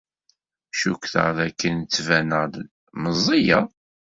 Cukkteɣ 0.79 1.27
dakken 1.37 1.75
ttbaneɣ-d 1.79 2.55
meẓẓiyeɣ. 3.01 3.65